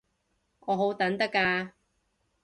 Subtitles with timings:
[0.61, 1.73] 我好等得㗎